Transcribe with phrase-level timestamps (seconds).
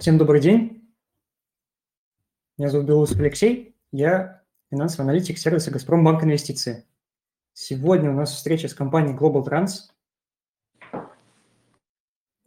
[0.00, 0.90] Всем добрый день.
[2.56, 3.76] Меня зовут Белоусов Алексей.
[3.92, 6.86] Я финансовый аналитик сервиса «Газпромбанк Инвестиции».
[7.52, 9.90] Сегодня у нас встреча с компанией Global Trans.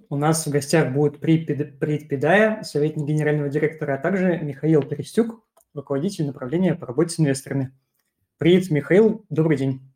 [0.10, 5.46] У нас в гостях будет Прит Педая, советник генерального директора, а также Михаил Перестюк,
[5.76, 7.72] руководитель направления по работе с инвесторами.
[8.40, 9.94] Привет, Михаил, добрый день.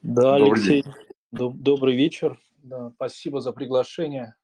[0.00, 0.94] Да, добрый Алексей, день.
[1.32, 2.40] добрый вечер.
[2.62, 4.36] Да, спасибо за приглашение.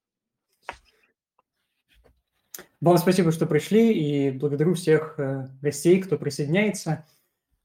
[2.80, 7.04] Вам спасибо, что пришли, и благодарю всех э, гостей, кто присоединяется.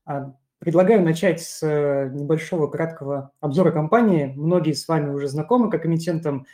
[0.05, 4.33] А, предлагаю начать с э, небольшого краткого обзора компании.
[4.35, 6.47] Многие с вами уже знакомы как эмитентам,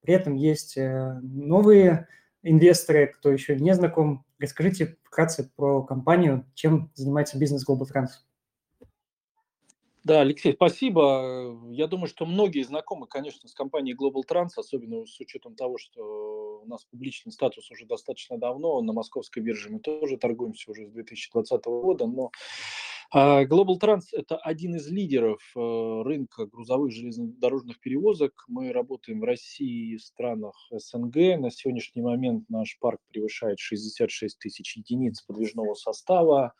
[0.00, 2.08] при этом есть э, новые
[2.42, 4.24] инвесторы, кто еще не знаком.
[4.38, 8.08] Расскажите вкратце про компанию, чем занимается бизнес Global Trans.
[10.06, 11.58] Да, Алексей, спасибо.
[11.72, 16.60] Я думаю, что многие знакомы, конечно, с компанией Global Trans, особенно с учетом того, что
[16.62, 20.92] у нас публичный статус уже достаточно давно, на московской бирже мы тоже торгуемся уже с
[20.92, 22.30] 2020 года, но
[23.12, 28.44] а, Global Trans– это один из лидеров э, рынка грузовых железнодорожных перевозок.
[28.46, 31.16] Мы работаем в России и странах СНГ.
[31.40, 36.54] На сегодняшний момент наш парк превышает 66 тысяч единиц подвижного состава.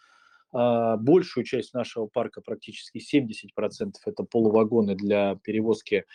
[0.59, 6.07] А, большую часть нашего парка, практически 70%, это полувагоны для перевозки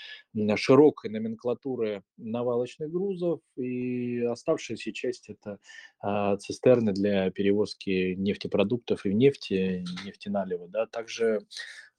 [0.56, 5.60] широкой номенклатуры навалочных грузов, и оставшаяся часть– это
[6.00, 10.68] а, цистерны для перевозки нефтепродуктов и нефти, нефтеналива.
[10.70, 10.88] Да.
[10.88, 11.46] Также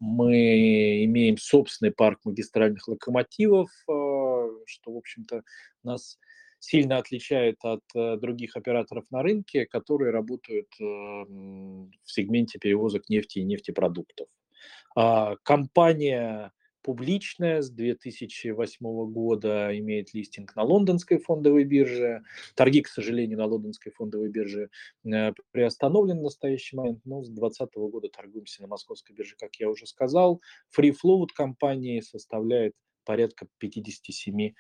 [0.00, 5.44] мы имеем собственный парк магистральных локомотивов, а, что, в общем-то,
[5.84, 6.18] нас
[6.62, 13.41] сильно отличает от э, других операторов на рынке, которые работают э, в сегменте перевозок нефти
[13.41, 14.28] и нефтепродуктов.
[14.94, 22.22] А, компания публичная с 2008 года, имеет листинг на лондонской фондовой бирже.
[22.54, 24.70] Торги, к сожалению, на лондонской фондовой бирже
[25.04, 29.69] э, приостановлены в настоящий момент, но с 2020 года торгуемся на московской бирже, как я
[29.69, 30.41] уже сказал.
[30.78, 34.53] Free float компании составляет порядка 57%.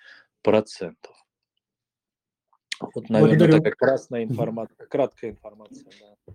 [2.94, 3.58] Вот, наверное, Благодарю.
[3.58, 5.90] такая красная информация, краткая информация.
[6.26, 6.34] Да.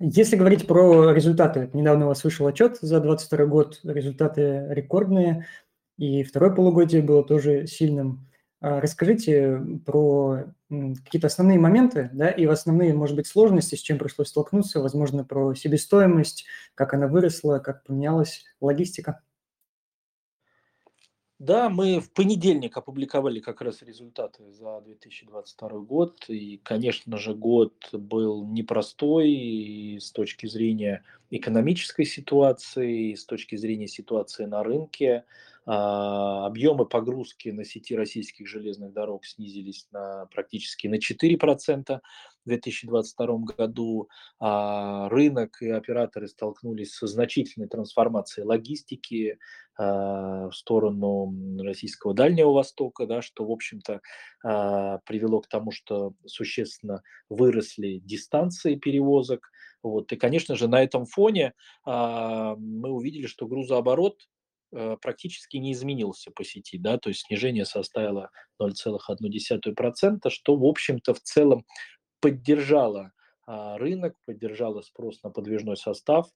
[0.00, 5.46] Если говорить про результаты, недавно у вас вышел отчет за 2022 год, результаты рекордные,
[5.96, 8.28] и второе полугодие было тоже сильным.
[8.60, 14.28] А расскажите про какие-то основные моменты, да, и основные, может быть, сложности, с чем пришлось
[14.28, 19.22] столкнуться, возможно, про себестоимость, как она выросла, как поменялась логистика.
[21.38, 26.24] Да, мы в понедельник опубликовали как раз результаты за 2022 год.
[26.28, 33.54] И, конечно же, год был непростой и с точки зрения экономической ситуации, и с точки
[33.54, 35.24] зрения ситуации на рынке.
[35.70, 43.38] А, объемы погрузки на сети российских железных дорог снизились на, практически на 4% в 2022
[43.54, 44.08] году.
[44.40, 49.38] А, рынок и операторы столкнулись со значительной трансформацией логистики
[49.76, 54.00] а, в сторону российского Дальнего Востока, да, что, в общем-то,
[55.04, 59.50] привело к тому, что существенно выросли дистанции перевозок.
[59.82, 60.10] Вот.
[60.12, 61.52] И, конечно же, на этом фоне
[61.84, 64.16] мы увидели, что грузооборот
[64.70, 68.30] практически не изменился по сети, да, то есть снижение составило
[68.60, 71.64] 0,1%, что, в общем-то, в целом
[72.20, 73.12] поддержало
[73.50, 76.28] а, рынок, поддержало спрос на подвижной состав,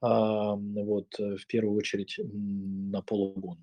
[0.00, 3.58] а, вот, э, в первую очередь на полугон.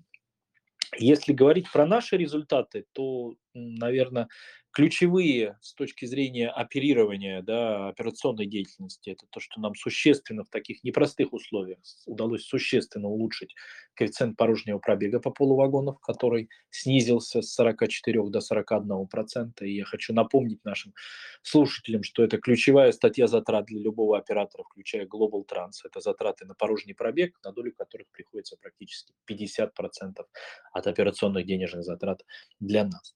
[0.98, 4.28] Если говорить про наши результаты, то, наверное,
[4.72, 10.84] ключевые с точки зрения оперирования, да, операционной деятельности, это то, что нам существенно в таких
[10.84, 13.54] непростых условиях удалось существенно улучшить
[13.94, 19.64] коэффициент порожнего пробега по полувагонов, который снизился с 44 до 41 процента.
[19.66, 20.94] И я хочу напомнить нашим
[21.42, 25.84] слушателям, что это ключевая статья затрат для любого оператора, включая Global Trans.
[25.84, 30.26] Это затраты на порожний пробег, на долю которых приходится практически 50 процентов
[30.72, 32.24] от операционных денежных затрат
[32.60, 33.14] для нас.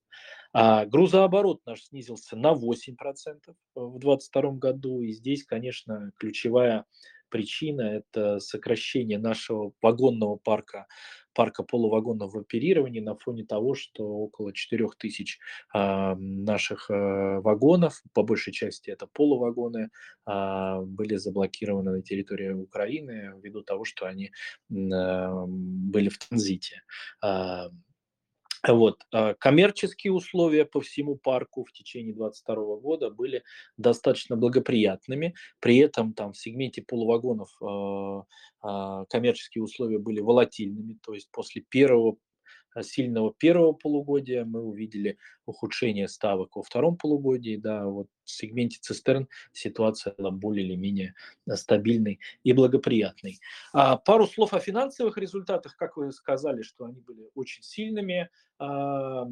[0.55, 2.95] А грузооборот наш снизился на 8%
[3.75, 5.01] в 2022 году.
[5.01, 6.85] И здесь, конечно, ключевая
[7.29, 10.87] причина– это сокращение нашего вагонного парка,
[11.33, 15.41] парка полувагонов в оперировании на фоне того, что около 4 тысяч
[15.75, 19.91] э, наших э, вагонов, по большей части это полувагоны,
[20.29, 24.31] э, были заблокированы на территории Украины ввиду того, что они э,
[24.71, 26.83] были в транзите.
[27.25, 27.71] Э,
[28.73, 29.03] вот.
[29.13, 33.43] А, коммерческие условия по всему парку в течение 2022 года были
[33.77, 35.35] достаточно благоприятными.
[35.61, 40.99] При этом там в сегменте полувагонов э, э, коммерческие условия были волатильными.
[41.03, 42.17] То есть после первого
[42.83, 47.57] сильного первого полугодия, мы увидели ухудшение ставок во втором полугодии.
[47.57, 51.15] Да, вот в сегменте цистерн ситуация была более или менее
[51.55, 53.41] стабильной и благоприятной.
[53.73, 55.77] А, пару слов о финансовых результатах.
[55.77, 58.31] Как вы сказали, что они были очень сильными.
[58.59, 59.27] А,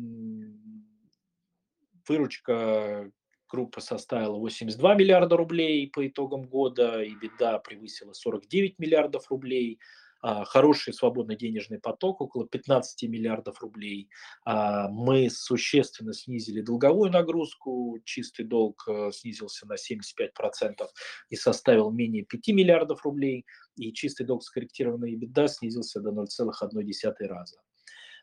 [2.08, 3.10] выручка
[3.52, 9.78] группы составила 82 миллиарда рублей по итогам года, и беда превысила 49 миллиардов рублей.
[10.22, 14.08] А, хороший свободный денежный поток, около 15 миллиардов рублей.
[14.44, 20.86] А, мы существенно снизили долговую нагрузку, чистый долг э, снизился на 75%
[21.28, 23.44] и составил менее 5 миллиардов рублей,
[23.76, 27.56] и чистый долг скорректированный беда снизился до 0,1 раза.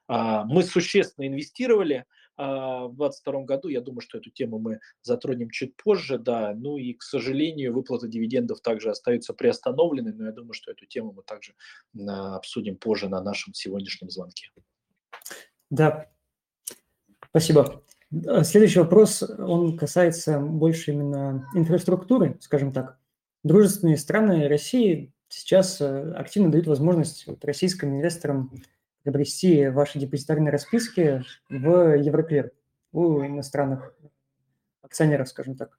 [0.08, 2.06] А, мы существенно инвестировали,
[2.40, 3.68] в 2022 году.
[3.68, 6.54] Я думаю, что эту тему мы затронем чуть позже, да.
[6.56, 11.12] Ну и, к сожалению, выплата дивидендов также остаются приостановлены, но я думаю, что эту тему
[11.12, 11.54] мы также
[12.08, 14.52] а, обсудим позже на нашем сегодняшнем звонке.
[15.70, 16.10] Да,
[17.30, 17.84] спасибо.
[18.28, 22.98] А, следующий вопрос, он касается больше именно инфраструктуры, скажем так.
[23.44, 28.52] Дружественные страны России сейчас э, активно дают возможность российским инвесторам
[29.04, 32.52] приобрести ваши депозитарные расписки в Евроклир
[32.92, 33.94] у иностранных
[34.82, 35.78] акционеров, скажем так.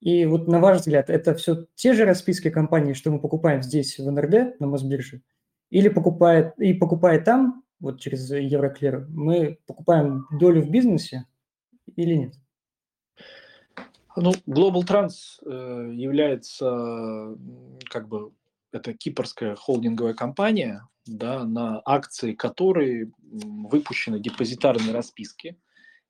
[0.00, 3.98] И вот на ваш взгляд, это все те же расписки компании, что мы покупаем здесь
[3.98, 5.22] в НРД на Мосбирже,
[5.70, 11.26] или покупает, и покупая там, вот через Евроклир, мы покупаем долю в бизнесе
[11.96, 12.34] или нет?
[14.16, 17.36] Ну, Global Trans э, является
[17.90, 18.32] как бы
[18.72, 25.58] это кипрская холдинговая компания, да, на акции которой выпущены депозитарные расписки.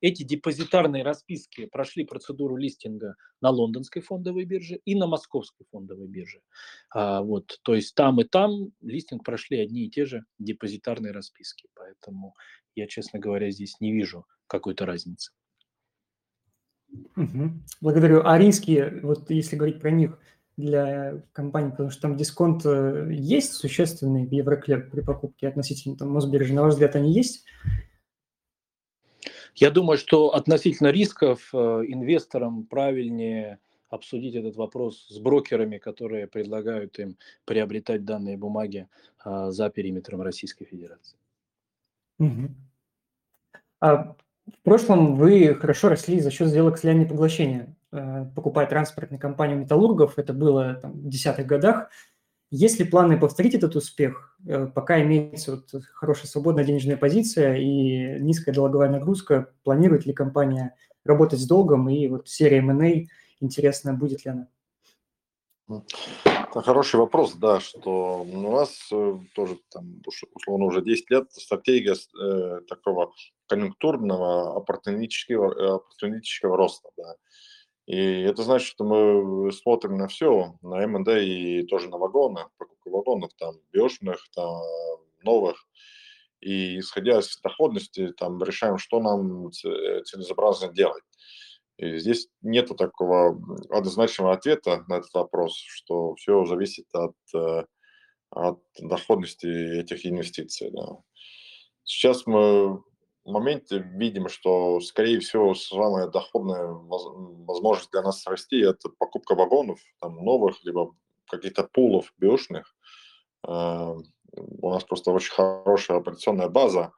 [0.03, 6.43] Эти депозитарные расписки прошли процедуру листинга на лондонской фондовой бирже и на московской фондовой бирже.
[6.91, 11.69] А, вот, то есть там и там листинг прошли одни и те же депозитарные расписки.
[11.75, 12.35] Поэтому
[12.75, 15.32] я, честно говоря, здесь не вижу какой-то разницы.
[17.17, 17.53] Угу.
[17.81, 18.23] Благодарю.
[18.25, 20.19] А риски, вот если говорить про них,
[20.56, 26.11] для компании, потому что там дисконт э, есть существенный в Евроклер при покупке относительно там,
[26.11, 26.55] Мосбиржи.
[26.55, 27.44] На ваш взгляд, они есть?
[29.55, 33.58] Я думаю, что относительно рисков э, инвесторам правильнее
[33.88, 38.88] обсудить этот вопрос с брокерами, которые предлагают им приобретать данные бумаги
[39.19, 41.19] а, за периметром Российской Федерации.
[42.19, 42.49] Угу.
[43.81, 44.17] А
[44.47, 47.75] в прошлом вы хорошо росли за счет сделок слияния и поглощения.
[47.92, 51.88] Э, покупая транспортную компанию металлургов, это было там, в десятых годах.
[52.50, 58.20] Есть ли планы повторить этот успех, э, пока имеется вот хорошая свободная денежная позиция и
[58.20, 60.74] низкая долговая нагрузка, планирует ли компания
[61.04, 63.06] работать с долгом и вот серия M&A,
[63.40, 64.48] интересно, будет ли она?
[66.24, 70.02] Это хороший вопрос, да, что у нас э, тоже там,
[70.34, 71.94] условно, уже 10 лет стратегия
[72.68, 73.12] такого
[73.48, 77.14] конъюнктурного оппортунистического, оппортунистического роста, да.
[77.86, 82.90] И это значит, что мы смотрим на все, на МНД и тоже на вагоны, покупку
[82.90, 84.60] вагонов, там, бешеных, там,
[85.22, 85.56] новых.
[86.40, 91.04] И исходя из доходности, там, решаем, что нам целесообразно делать.
[91.78, 93.38] И здесь нету такого
[93.70, 97.64] однозначного ответа на этот вопрос, что все зависит от, э,
[98.30, 99.46] от доходности
[99.80, 100.70] этих инвестиций.
[100.72, 100.98] Да.
[101.84, 102.82] Сейчас мы
[103.32, 110.17] моменте видим, что, скорее всего, самая доходная возможность для нас расти– это покупка вагонов, там,
[110.24, 110.94] новых, либо
[111.27, 112.74] каких-то пулов бэушных.
[113.43, 113.96] А,
[114.36, 116.93] у нас просто очень хорошая операционная база.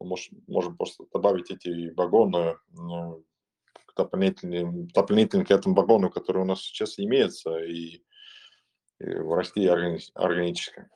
[0.00, 3.24] Мы можем просто добавить эти вагоны ну,
[3.96, 8.02] дополнительным, дополнительным к этому вагону, который у нас сейчас имеется, и,
[9.00, 10.88] и расти органически.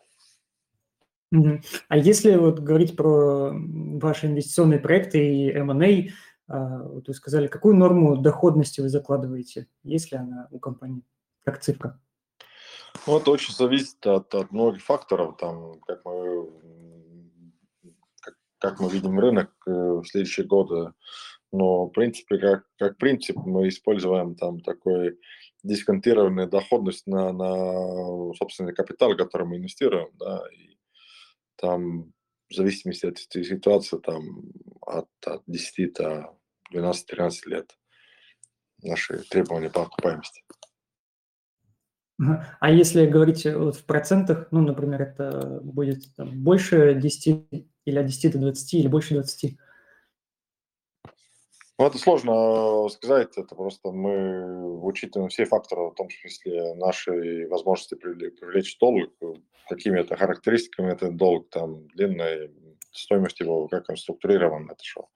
[1.88, 6.10] А если вот говорить про ваши инвестиционные проекты и M&A,
[6.48, 9.68] а, вот вы сказали, какую норму доходности вы закладываете?
[9.84, 11.04] Есть ли она у компании
[11.44, 12.00] как цифра?
[13.06, 15.36] Ну, это очень зависит от, от многих факторов.
[15.38, 16.50] Там, как мы,
[18.20, 20.92] как, как мы видим рынок э, в следующие годы.
[21.52, 25.18] Но, в принципе, как, как принцип, мы используем там такой
[25.62, 30.76] дисконтированную доходность на, на собственный капитал, который мы инвестируем, да, и
[31.60, 32.12] там
[32.48, 34.22] в зависимости от ситуации, там
[34.80, 36.36] от, от 10 до
[36.72, 37.76] 12-13 лет
[38.82, 40.42] наши требования по окупаемости.
[42.60, 47.46] А если говорить вот в процентах, ну, например, это будет там, больше 10
[47.86, 49.58] или от 10 до 20 или больше 20?
[51.80, 57.94] Ну, это сложно сказать, это просто мы учитываем все факторы, в том числе наши возможности
[57.94, 59.10] привлечь долг,
[59.66, 62.50] какими это характеристиками этот долг, там, длинный,
[62.92, 65.08] стоимость его, как он структурирован, это что,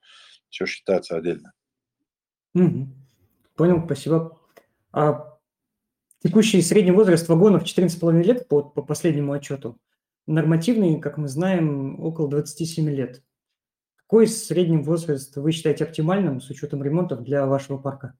[0.49, 1.53] все считается отдельно.
[2.55, 2.87] Угу.
[3.57, 4.41] Понял, спасибо.
[4.91, 5.37] А
[6.23, 9.77] текущий средний возраст вагонов 14,5 лет по, по последнему отчету.
[10.25, 13.21] Нормативный, как мы знаем, около 27 лет.
[14.07, 18.15] Какой средний возраст вы считаете оптимальным с учетом ремонтов для вашего парка?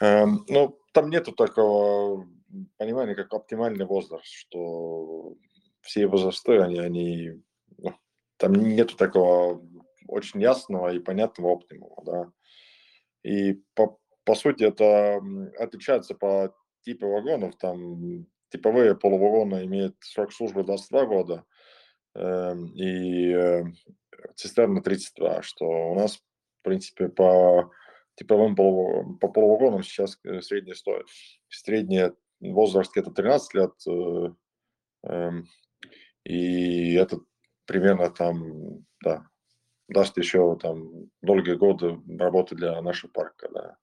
[0.00, 2.26] Эм, ну, там нету такого
[2.78, 5.36] понимания, как оптимальный возраст, что
[5.82, 7.42] все возрасты, они, они
[7.78, 7.94] ну,
[8.38, 9.64] там нету такого
[10.08, 12.32] очень ясного и понятного оптимума, да.
[13.22, 15.22] И по, по сути это
[15.58, 21.44] отличается по типу вагонов, там типовые полувагоны имеют срок службы 22 года,
[22.16, 23.64] и э,
[24.36, 27.70] цистерна 32, что у нас, в принципе, по
[28.16, 31.06] типовым по полувагонам сейчас э, средний стоит.
[31.48, 34.28] Средний возраст это 13 лет, э,
[35.08, 35.30] э,
[36.24, 37.20] и это
[37.66, 39.24] примерно там, да,
[39.88, 43.48] даст еще там долгие годы работы для нашего парка.
[43.52, 43.76] Да.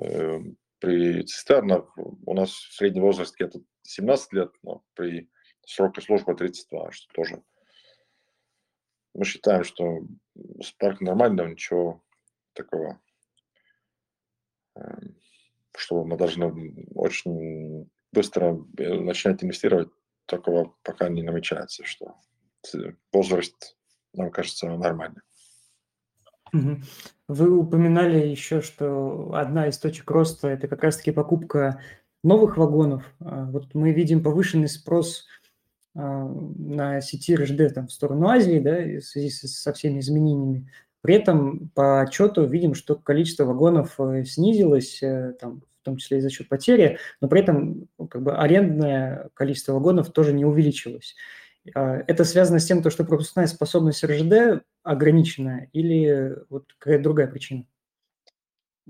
[0.00, 0.38] Э,
[0.78, 5.28] при цистернах у нас средний возраст где-то 17 лет, но при
[5.70, 7.42] сроке службы 32, что тоже
[9.14, 10.00] мы считаем, что
[10.60, 12.02] с парком нормального ничего
[12.52, 13.00] такого,
[14.76, 15.16] эм,
[15.76, 19.90] что мы должны очень быстро э, начинать инвестировать,
[20.26, 22.16] такого пока не намечается, что
[23.12, 23.76] возраст,
[24.12, 25.22] нам кажется, нормальный.
[27.28, 31.80] Вы упоминали еще, что одна из точек роста– это как раз-таки покупка
[32.24, 33.04] новых вагонов.
[33.20, 35.26] А, вот мы видим повышенный спрос
[35.94, 40.70] на сети РЖД там, в сторону Азии, да, в связи со всеми изменениями.
[41.02, 46.18] При этом по отчету видим, что количество вагонов э, снизилось, э, там, в том числе
[46.18, 50.44] и за счет потери, но при этом ну, как бы арендное количество вагонов тоже не
[50.44, 51.16] увеличилось.
[51.74, 57.64] А, это связано с тем, что пропускная способность РЖД ограничена или вот какая-то другая причина?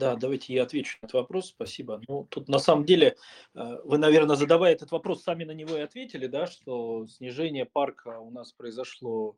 [0.01, 1.49] Да, давайте я отвечу на этот вопрос.
[1.49, 2.01] Спасибо.
[2.09, 3.17] Ну, тут на самом деле
[3.55, 8.19] э, вы, наверное, задавая этот вопрос, сами на него и ответили, да, что снижение парка
[8.19, 9.37] у нас произошло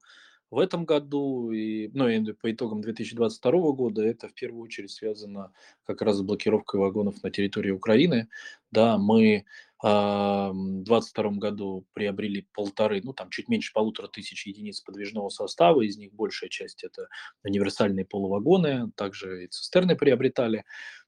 [0.52, 5.52] в этом году, и, ну, и по итогам 2022 года, это в первую очередь связано
[5.84, 8.28] как раз с блокировкой вагонов на территории Украины.
[8.70, 9.44] Да, мы
[9.82, 16.12] 2022 году приобрели полторы, ну там чуть меньше полутора тысяч единиц подвижного состава, из них
[16.14, 17.08] большая часть это
[17.44, 20.64] универсальные полувагоны, также и цистерны приобретали.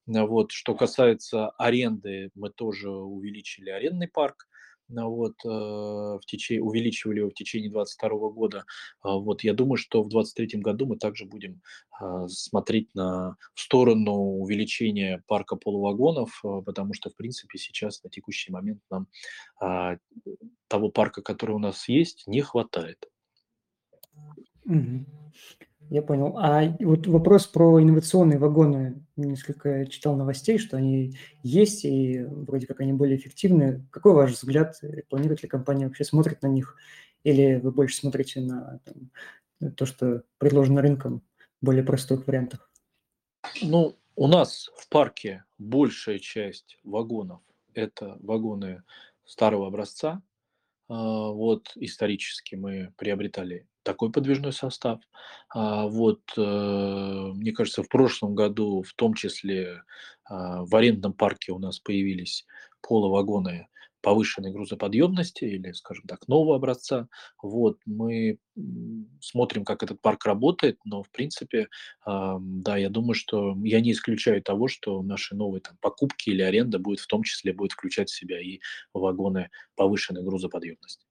[0.07, 0.53] Вот.
[0.53, 4.47] Что касается аренды, мы тоже увеличили арендный парк,
[4.89, 8.65] вот, э, в течение, увеличивали его в течение 2022 года.
[9.03, 14.13] А, вот, я думаю, что в 2023 году мы также будем а, смотреть на сторону
[14.13, 19.07] увеличения парка полувагонов, а, потому что, в принципе, сейчас на текущий момент нам
[20.69, 23.09] того парка, который у нас есть, не хватает.
[24.65, 25.07] Угу.
[25.91, 26.37] Я понял.
[26.39, 29.05] А вот вопрос про инновационные вагоны.
[29.17, 33.87] Несколько читал новостей, что они есть, и вроде как они более эффективны.
[33.91, 34.81] Какой ваш взгляд?
[35.09, 36.77] Планирует ли компания вообще смотрит на них?
[37.23, 41.23] Или вы больше смотрите на там, то, что предложено рынком,
[41.61, 42.71] более простых вариантах?
[43.63, 47.41] Ну, у нас в парке большая часть вагонов–
[47.75, 48.83] это вагоны
[49.25, 50.23] старого образца.
[50.89, 55.01] А, вот исторически мы приобретали такой подвижной состав.
[55.51, 56.41] А, вот, э,
[57.35, 59.83] мне кажется, в прошлом году, в том числе
[60.25, 62.47] а, в арендном парке у нас появились
[62.81, 63.69] полувагоны
[64.01, 67.09] повышенной грузоподъемности или, скажем так, нового образца.
[67.43, 68.39] Вот, мы
[69.21, 71.69] смотрим, как этот парк работает, но, в принципе,
[72.05, 76.79] да, я думаю, что я не исключаю того, что наши новые там, покупки или аренда
[76.79, 78.61] будет в том числе будет включать в себя и
[78.93, 81.07] вагоны повышенной грузоподъемности.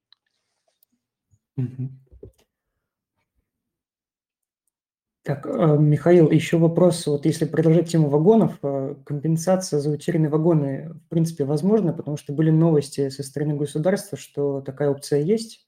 [5.24, 7.08] Так, э, Михаил, еще вопрос.
[7.08, 12.34] Вот если продолжать тему вагонов, э, компенсация за утерянные вагоны, в принципе, возможна, потому что
[12.34, 15.66] были новости со стороны государства, что такая опция есть.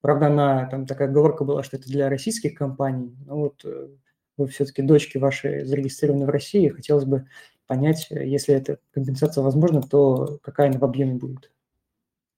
[0.00, 3.16] Правда, она, там такая оговорка была, что это для российских компаний.
[3.26, 3.88] Но вот э,
[4.38, 6.68] вы все-таки дочки ваши зарегистрированы в России.
[6.68, 7.26] Хотелось бы
[7.68, 11.52] понять, если эта компенсация возможна, то какая она в объеме будет?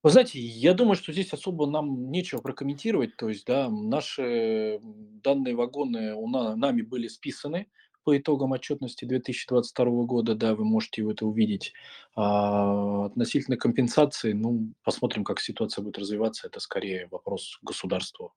[0.03, 3.17] Вы знаете, я думаю, что здесь особо нам нечего прокомментировать.
[3.17, 7.67] То есть, да, наши данные вагоны у нас, нами были списаны
[8.05, 11.73] по итогам отчетности 2022 года, да, вы можете это увидеть.
[12.15, 16.47] А относительно компенсации, ну, посмотрим, как ситуация будет развиваться.
[16.47, 18.33] Это скорее вопрос государства.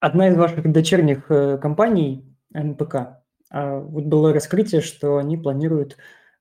[0.00, 2.94] Одна из ваших дочерних э, компаний, НПК,
[3.50, 5.96] а, вот было раскрытие, что они планируют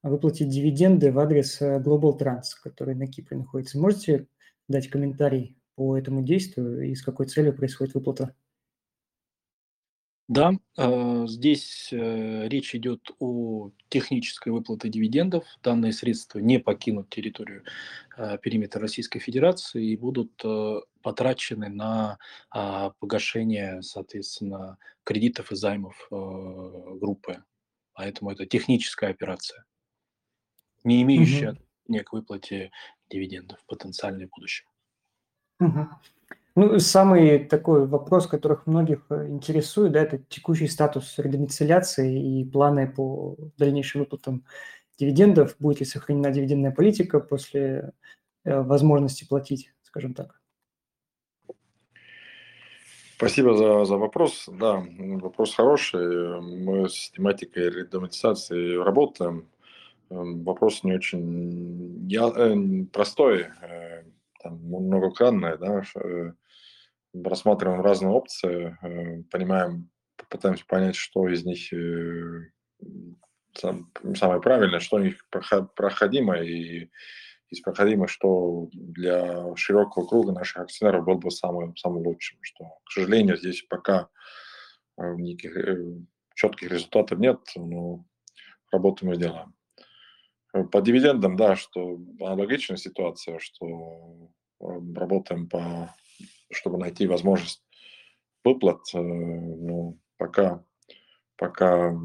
[0.07, 3.79] выплатить дивиденды в адрес э, Global Trans, который на Кипре находится.
[3.79, 4.27] Можете
[4.67, 8.35] дать комментарий по этому действию и с какой целью происходит выплата?
[10.27, 15.45] Да, а, здесь э, речь идет о технической выплате дивидендов.
[15.63, 17.63] Данные средства не покинут территорию
[18.41, 22.17] периметра Российской Федерации и будут э, потрачены на
[22.49, 26.15] а, погашение, соответственно, кредитов и займов э,
[26.99, 27.43] группы.
[27.93, 29.63] Поэтому это техническая операция,
[30.84, 32.72] не имеющая отношения к выплате
[33.10, 34.65] дивидендов потенциальной в будущем.
[35.60, 35.88] Угу.
[36.55, 42.91] Ну, самый такой вопрос, которых многих э, интересует, да, это текущий статус редомицеляции и планы
[42.91, 44.43] по дальнейшим выплатам
[44.98, 45.55] дивидендов.
[45.60, 47.93] Будет ли сохранена дивидендная политика после
[48.43, 50.41] э, возможности платить, скажем так?
[53.17, 54.48] Спасибо за, за вопрос.
[54.48, 56.41] Да, вопрос хороший.
[56.41, 59.48] Мы с тематикой редомицеляции работаем.
[60.09, 63.47] Эм, вопрос не очень я, э, простой,
[64.41, 65.83] там, многокранный, да,
[67.13, 69.89] рассматриваем разные опции, э, понимаем,
[70.29, 72.49] пытаемся понять, что из них э,
[74.15, 76.89] самое правильное, что из них проходимо, и
[77.49, 82.37] из проходимых, что для широкого круга наших акционеров было бы самым, самым лучшим.
[82.41, 84.09] Что, к сожалению, здесь пока
[84.97, 85.55] э, никаких
[86.35, 88.05] четких результатов нет, но
[88.71, 89.56] работу мы делаем.
[90.65, 95.93] По дивидендам, да, что аналогичная ситуация, что работаем по
[96.51, 97.63] чтобы найти возможность
[98.43, 100.63] выплат, э, ну, пока,
[101.35, 101.95] пока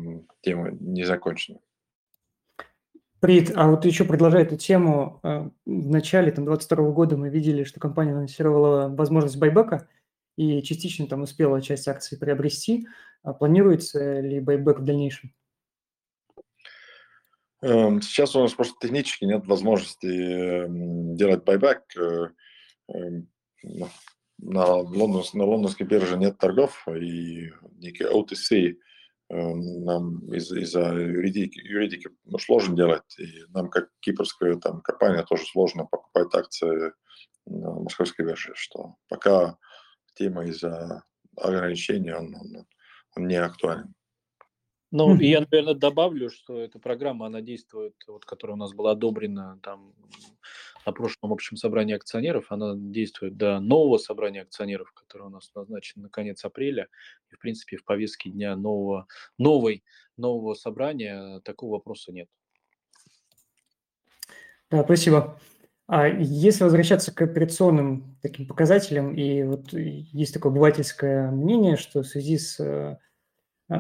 [0.41, 1.61] тема не закончена.
[3.21, 7.63] Прит, а вот еще продолжая эту тему, э, в начале там, 2022 года мы видели,
[7.63, 9.89] что компания анонсировала возможность байбека
[10.37, 12.89] и частично там успела часть акций приобрести.
[13.23, 15.33] А планируется ли байбек в дальнейшем?
[17.63, 21.83] Эм, сейчас у нас просто технически нет возможности эм, делать байбек.
[21.97, 22.29] Э,
[22.93, 23.29] эм,
[24.39, 28.77] на, Лондонс, на лондонской бирже нет торгов, и некий OTC
[29.31, 35.45] нам из- из-за юридики, юридики ну, сложно делать, и нам, как кипрская там, компания, тоже
[35.47, 36.93] сложно покупать акции
[37.47, 39.57] на московской бирже, что пока
[40.15, 41.05] тема из-за
[41.37, 42.67] ограничений, он, он,
[43.17, 43.95] он не актуален.
[44.93, 49.59] Ну, я, наверное, добавлю, что эта программа, она действует, вот, которая у нас была одобрена
[49.63, 49.95] там
[50.85, 56.05] на прошлом общем собрании акционеров, она действует до нового собрания акционеров, которое у нас назначено
[56.05, 56.89] на конец апреля.
[57.31, 59.07] И, в принципе, в повестке дня нового,
[59.39, 59.83] новой,
[60.19, 62.29] нового собрания такого вопроса нет.
[64.71, 65.41] Да, спасибо.
[65.87, 72.07] А если возвращаться к операционным таким показателям, и вот есть такое обывательское мнение, что в
[72.07, 72.99] связи с э,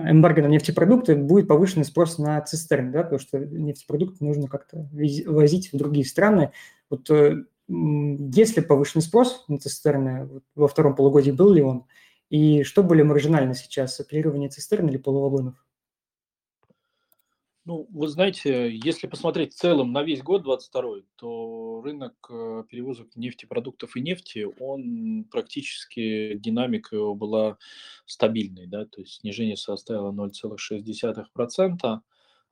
[0.04, 4.88] эмбарго на нефтепродукты будет повышенный спрос на цистерны, да, потому что нефтепродукты нужно как-то
[5.26, 6.52] возить в другие страны.
[6.90, 11.84] Вот э, есть ли повышенный спрос на цистерны во втором полугодии, был ли он?
[12.30, 15.54] И что более маржинально сейчас, оперирование цистерн или полувагонов?
[17.64, 23.14] Ну, вы знаете, если посмотреть в целом на весь год 22 то рынок э, перевозок
[23.14, 27.58] нефтепродуктов и нефти, он практически, динамика его была
[28.04, 31.76] стабильной, да, то есть снижение составило 0,6%.
[31.82, 32.00] А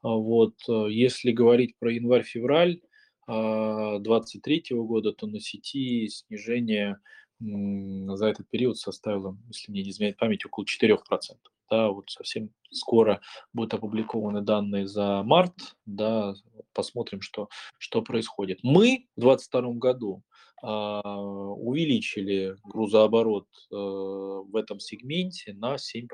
[0.03, 2.81] вот, э, если говорить про январь-февраль
[3.27, 7.01] 2023 а, года, то на сети снижение
[7.41, 11.37] за этот период составило, если мне не изменяет память, около 4%
[11.71, 13.21] да, вот совсем скоро
[13.53, 15.55] будут опубликованы данные за март,
[15.87, 16.35] да,
[16.73, 18.59] посмотрим, что, что происходит.
[18.63, 20.23] Мы в 2022 году
[20.63, 26.07] э, увеличили грузооборот э, в этом сегменте на 7%.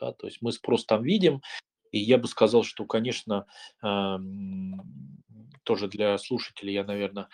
[0.00, 1.42] Да, то есть мы спрос там видим,
[1.90, 3.46] и я бы сказал, что, конечно,
[5.68, 7.28] тоже для слушателей я, наверное,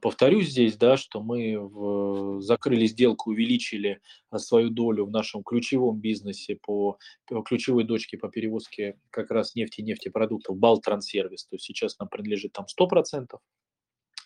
[0.00, 6.00] повторюсь здесь, да, что мы в, закрыли сделку, увеличили а, свою долю в нашем ключевом
[6.00, 11.44] бизнесе по, по ключевой дочке по перевозке как раз нефти и нефтепродуктов Балтрансервис.
[11.44, 13.38] То есть сейчас нам принадлежит там 100%, а,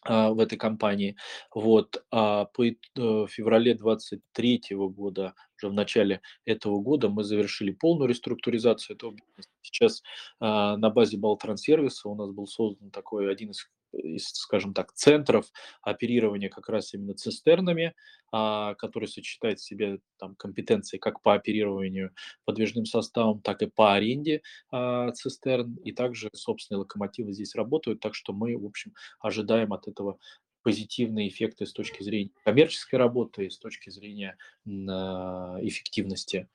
[0.09, 1.17] в этой компании.
[1.55, 2.05] Вот.
[2.11, 9.13] А э, феврале 23 года, уже в начале этого года, мы завершили полную реструктуризацию этого
[9.13, 9.51] бизнеса.
[9.63, 10.03] Сейчас
[10.41, 15.47] а, на базе Балтрансервиса у нас был создан такой один из из, скажем так, центров
[15.83, 17.95] оперирования как раз именно цистернами,
[18.33, 22.13] а, который сочетает в себе там, компетенции как по оперированию
[22.45, 28.15] подвижным составом, так и по аренде а, цистерн, и также собственные локомотивы здесь работают, так
[28.15, 30.19] что мы, в общем, ожидаем от этого
[30.63, 36.49] позитивные эффекты с точки зрения коммерческой работы и с точки зрения а, эффективности.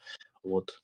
[0.44, 0.82] Вот.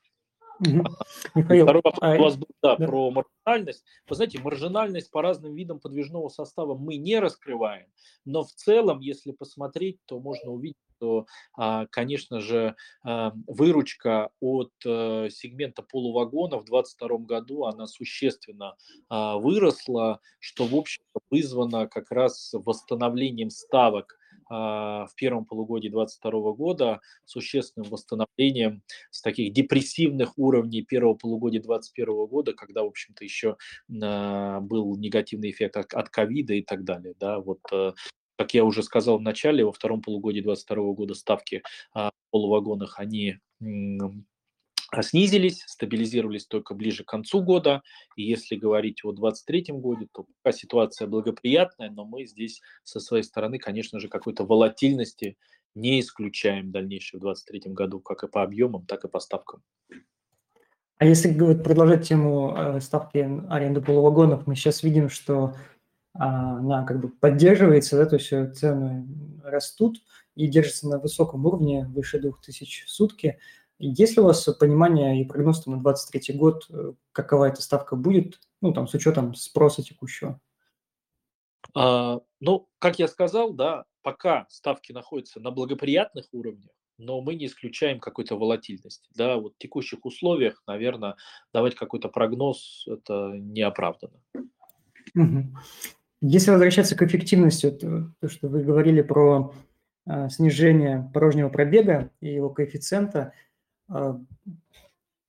[1.36, 2.16] Михаил, Второй вопрос а...
[2.16, 2.88] у вас был да, да.
[2.88, 3.84] про маржинальность.
[4.08, 7.88] Вы знаете, маржинальность по разным видам подвижного состава мы не раскрываем,
[8.26, 14.72] но в целом, если посмотреть, то можно увидеть, что, а, конечно же, а, выручка от
[14.84, 18.76] э, сегмента полувагона в 2022 году, она существенно
[19.10, 24.18] выросла, что, в общем вызвано как раз восстановлением ставок
[24.50, 32.54] в первом полугодии 2022 года существенным восстановлением с таких депрессивных уровней первого полугодия 2021 года,
[32.54, 33.58] когда, в общем-то, еще
[33.88, 37.14] был негативный эффект от ковида и так далее.
[37.20, 37.94] Да, вот э,
[38.38, 43.38] как я уже сказал в начале, во втором полугодии 2022 года ставки в полувагонах, они
[43.62, 43.66] а,
[45.02, 47.82] снизились, стабилизировались только ближе к концу года.
[48.16, 53.24] И если говорить о 2023 году, то пока ситуация благоприятная, но мы здесь со своей
[53.24, 55.38] стороны, конечно же, какой-то волатильности
[55.76, 59.62] не исключаем дальнейшей в 2023 году, как и по объемам, так и по ставкам.
[60.98, 63.20] А если продолжать тему э, ставки
[63.50, 65.54] аренды полувагонов, мы сейчас видим, что
[66.16, 69.08] а, она как бы поддерживается, да, то есть э, цены
[69.44, 70.02] растут
[70.36, 73.38] и держатся на высоком уровне, выше 2000 в сутки.
[73.80, 78.40] Есть ли у вас понимание и прогноз на 2023 год, э, какова эта ставка будет,
[78.62, 80.40] ну, там, с учетом спроса текущего?
[81.76, 87.46] А, ну, как я сказал, да, пока ставки находятся на благоприятных уровнях, но мы не
[87.46, 89.08] исключаем какой-то волатильности.
[89.16, 91.16] Да, вот в текущих условиях, наверное,
[91.54, 94.20] давать какой-то прогноз– это неоправданно.
[96.20, 99.54] Если возвращаться к эффективности, то, то что вы говорили про
[100.08, 103.34] э, снижение порожнего пробега и его коэффициента–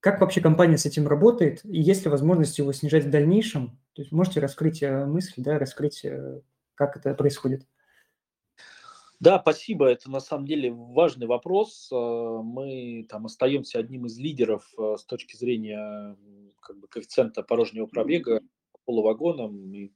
[0.01, 1.65] как вообще компания с этим работает?
[1.65, 3.79] И есть ли возможность его снижать в дальнейшем?
[3.95, 6.41] То есть можете раскрыть э, мысль, да, раскрыть, э,
[6.75, 7.67] как это происходит?
[9.19, 9.87] Да, спасибо.
[9.87, 11.89] Это на самом деле важный вопрос.
[11.91, 16.17] Э, мы там остаемся одним из лидеров с точки зрения
[16.61, 18.41] как бы, коэффициента порожнего пробега
[18.85, 19.91] полувагоном и а,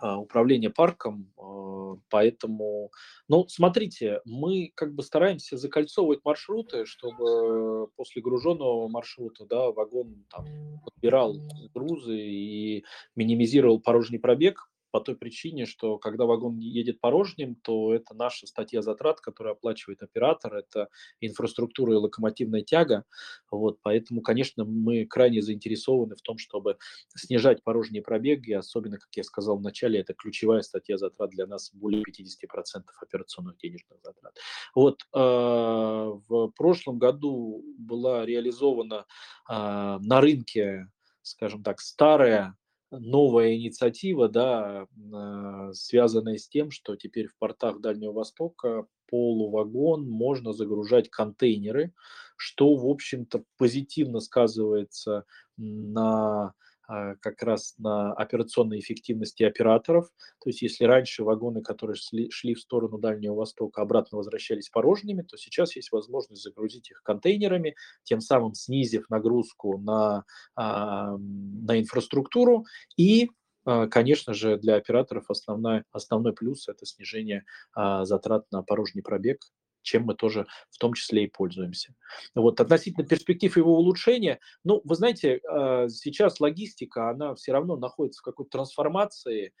[0.00, 2.90] управления парком, а, поэтому,
[3.28, 10.46] ну, смотрите, мы как бы стараемся закольцовывать маршруты, чтобы после груженного маршрута, да, вагон там
[10.84, 11.36] подбирал
[11.74, 12.84] грузы и
[13.16, 18.82] минимизировал порожний пробег, по той причине, что когда вагон едет порожним, то это наша статья
[18.82, 20.88] затрат, которую оплачивает оператор, это
[21.20, 23.04] инфраструктура и локомотивная тяга.
[23.50, 26.78] Вот, поэтому, конечно, мы крайне заинтересованы в том, чтобы
[27.14, 31.70] снижать порожние пробеги, особенно, как я сказал в начале, это ключевая статья затрат для нас,
[31.72, 34.36] более 50% операционных денежных затрат.
[34.74, 39.06] Вот, э, в прошлом году была реализована
[39.48, 39.54] э,
[40.00, 40.88] на рынке,
[41.22, 42.56] скажем так, старая
[42.90, 50.52] новая инициатива, да, а, связанная с тем, что теперь в портах Дальнего Востока полувагон можно
[50.52, 51.92] загружать контейнеры,
[52.36, 55.24] что, в общем-то, позитивно сказывается
[55.56, 56.54] на
[56.88, 60.06] как раз на операционной эффективности операторов.
[60.40, 65.22] То есть если раньше вагоны, которые шли, шли в сторону Дальнего Востока, обратно возвращались порожними,
[65.22, 67.74] то сейчас есть возможность загрузить их контейнерами,
[68.04, 70.24] тем самым снизив нагрузку на,
[70.56, 72.64] а, на инфраструктуру
[72.96, 73.30] и
[73.64, 79.40] а, Конечно же, для операторов основной, основной плюс– это снижение затрат на порожний пробег
[79.88, 81.94] чем мы тоже в том числе и пользуемся.
[82.34, 88.20] Вот относительно перспектив его улучшения, ну, вы знаете, а, сейчас логистика, она все равно находится
[88.20, 89.52] в какой-то трансформации,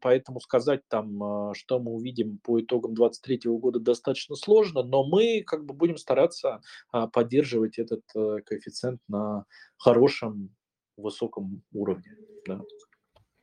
[0.00, 5.42] поэтому сказать там, а, что мы увидим по итогам 2023 года достаточно сложно, но мы
[5.46, 6.60] как бы будем стараться
[6.92, 9.44] а, поддерживать этот э, коэффициент на
[9.78, 10.50] хорошем,
[10.96, 12.16] высоком уровне.
[12.46, 12.60] Да.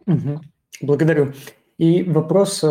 [0.05, 0.41] Угу.
[0.81, 1.33] Благодарю.
[1.77, 2.63] И вопрос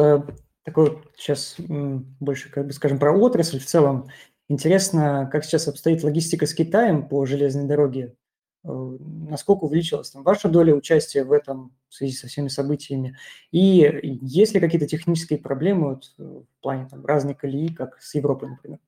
[0.66, 4.08] такой сейчас больше, как бы скажем, про отрасль в целом.
[4.48, 8.16] Интересно, как сейчас обстоит логистика с Китаем по железной дороге?
[8.64, 8.96] Э,
[9.28, 13.16] насколько увеличилась там ваша доля участия в этом в связи со всеми событиями?
[13.52, 18.16] И есть ли какие-то технические проблемы вот, э, в плане там, разной колеи, как с
[18.16, 18.80] Европой, например?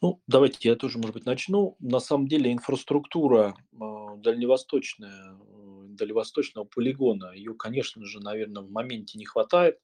[0.00, 1.76] Ну, давайте я тоже, может быть, начну.
[1.80, 3.76] На самом деле инфраструктура э,
[4.18, 5.36] дальневосточная,
[5.88, 9.80] дальневосточного полигона, ее, конечно же, наверное, в моменте не хватает.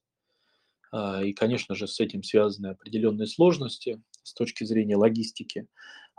[0.91, 5.67] А, и, конечно же, с этим связаны определенные сложности с точки зрения логистики.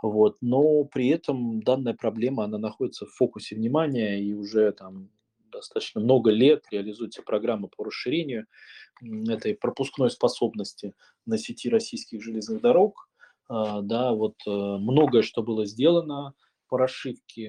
[0.01, 0.37] Вот.
[0.41, 5.09] Но при этом данная проблема, она находится в фокусе внимания, и уже там
[5.51, 8.45] достаточно много лет реализуется программа по расширению
[9.01, 10.93] этой пропускной способности
[11.25, 13.09] на сети российских железных дорог.
[13.49, 16.33] А, да, вот э, многое, что было сделано,
[16.67, 16.77] по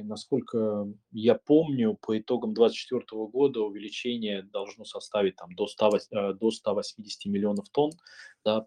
[0.02, 6.50] насколько я помню, по итогам 2024 года увеличение должно составить там, до, 100, э, до
[6.50, 7.92] 180 миллионов тонн
[8.44, 8.66] да,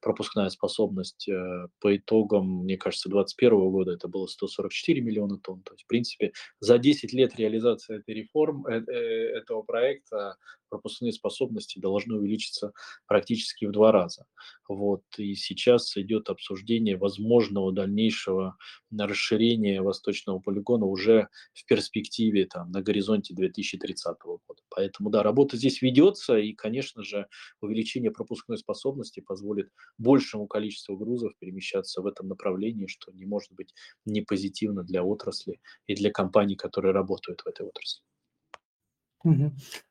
[0.00, 5.62] пропускная способность э, по итогам, мне кажется, 2021 года это было 144 миллиона тонн.
[5.62, 10.36] То есть, в принципе, за 10 лет реализации этой реформ, э, этого проекта
[10.68, 12.72] пропускные способности должны увеличиться
[13.06, 14.26] практически в два раза.
[14.68, 15.02] Вот.
[15.18, 18.56] И сейчас идет обсуждение возможного дальнейшего
[18.98, 24.62] расширения восточного полигона уже в перспективе там, на горизонте 2030 года.
[24.68, 27.28] Поэтому, да, работа здесь ведется, и, конечно же,
[27.60, 28.73] увеличение пропускной способности
[29.20, 35.02] позволит большему количеству грузов перемещаться в этом направлении, что не может быть не позитивно для
[35.02, 38.02] отрасли и для компаний, которые работают в этой отрасли.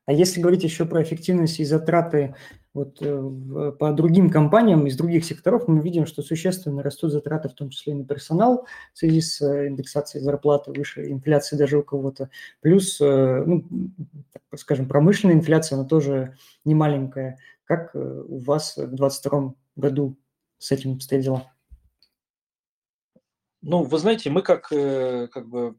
[0.05, 2.35] А если говорить еще про эффективность и затраты
[2.73, 7.53] вот, э, по другим компаниям из других секторов, мы видим, что существенно растут затраты, в
[7.53, 11.83] том числе и на персонал, в связи с э, индексацией зарплаты выше, инфляции даже у
[11.83, 12.29] кого-то.
[12.61, 13.65] Плюс, э, ну,
[14.55, 17.37] скажем, промышленная инфляция, она тоже не маленькая.
[17.65, 20.17] Как у вас в 2022 году
[20.58, 21.54] с этим обстоят дела?
[23.62, 25.78] Ну, вы знаете, мы как, как бы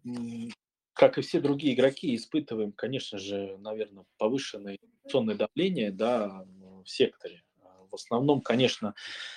[0.95, 6.47] как и все другие игроки, испытываем, конечно же, наверное, повышенное инфляционное давление да,
[6.85, 7.43] в секторе.
[7.91, 8.95] В основном, конечно,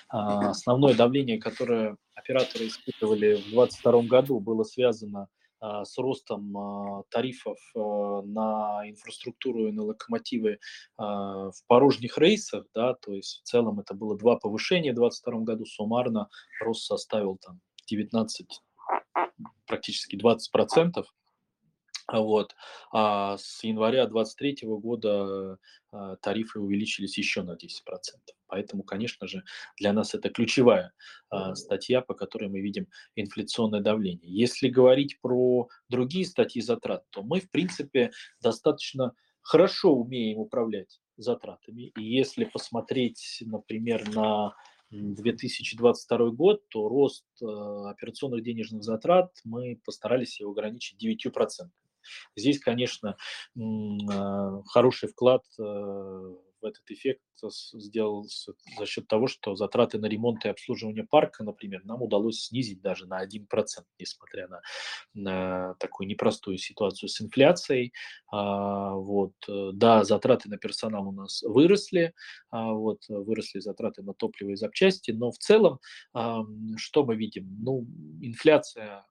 [0.10, 5.28] а, основное давление, которое операторы испытывали в 2022 году, было связано а,
[5.60, 10.60] с ростом а, тарифов на инфраструктуру и на локомотивы
[10.98, 15.66] в порожних рейсах, да, то есть в целом это было два повышения в 2022 году,
[15.66, 16.30] суммарно
[16.62, 18.62] рост составил там 19,
[19.66, 21.08] практически 20 процентов.
[22.12, 22.56] Вот.
[22.92, 25.58] А с января 2023 года
[25.92, 27.58] а, тарифы увеличились еще на 10%.
[28.48, 29.44] Поэтому, конечно же,
[29.78, 30.94] для нас это ключевая
[31.30, 34.32] а, статья, по которой мы видим инфляционное давление.
[34.32, 41.92] Если говорить про другие статьи затрат, то мы, в принципе, достаточно хорошо умеем управлять затратами.
[41.98, 44.56] И если посмотреть, например, на
[44.92, 51.70] 2022 год, то рост э, операционных денежных затрат мы постарались его ограничить 9%.
[52.36, 53.18] Здесь, конечно,
[53.58, 55.64] а, хороший вклад э,
[56.62, 57.22] в этот эффект
[57.74, 62.82] сделался за счет того, что затраты на ремонт и обслуживание парка, например, нам удалось снизить
[62.82, 63.46] даже на 1%,
[64.00, 64.62] несмотря на,
[65.14, 67.94] на такую непростую ситуацию с инфляцией.
[68.32, 72.14] А, вот, э, да, затраты на персонал у нас выросли,
[72.50, 75.80] а, вот, выросли затраты на топливо и запчасти, но в целом,
[76.78, 77.58] что мы видим?
[77.62, 77.86] Ну,
[78.22, 79.06] инфляция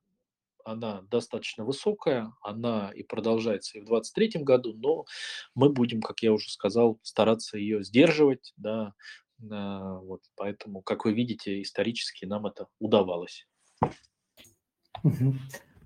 [0.67, 5.05] она достаточно высокая, она и продолжается и в 2023 году, но
[5.55, 8.93] мы будем, как я уже сказал, стараться ее сдерживать, да,
[9.39, 13.47] вот, поэтому, как вы видите, исторически нам это удавалось.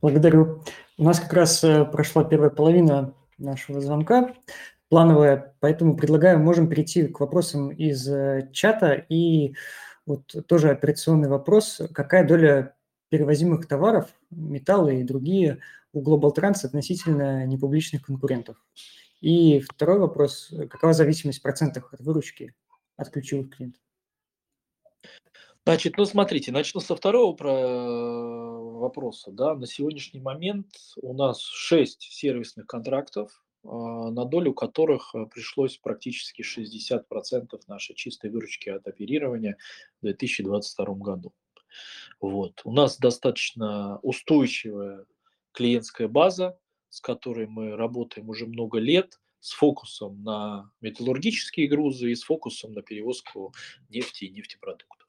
[0.01, 0.63] Благодарю.
[0.97, 4.35] У нас как раз э, прошла первая половина нашего звонка,
[4.89, 8.93] плановая, поэтому предлагаю, можем перейти к вопросам из э, чата.
[9.09, 9.55] И
[10.07, 11.83] вот тоже операционный вопрос.
[11.93, 12.75] Какая доля
[13.11, 15.61] перевозимых товаров, металлы и другие
[15.93, 18.57] у Global Trans относительно непубличных конкурентов?
[19.21, 22.55] И второй вопрос, какова зависимость в процентах от выручки
[22.97, 23.83] от ключевых клиентов?
[25.67, 27.53] Значит, ну смотрите, начну со второго про
[28.81, 29.31] вопроса.
[29.31, 29.55] Да.
[29.55, 30.69] На сегодняшний момент
[31.01, 38.31] у нас 6 сервисных контрактов, а, на долю которых а, пришлось практически 60% нашей чистой
[38.31, 39.59] выручки от оперирования
[40.01, 41.33] в 2022 году.
[42.21, 42.61] Вот.
[42.65, 45.07] У нас достаточно устойчивая
[45.53, 52.15] клиентская база, с которой мы работаем уже много лет, с фокусом на металлургические грузы и
[52.15, 53.55] с фокусом на перевозку
[53.89, 55.09] нефти и нефтепродуктов.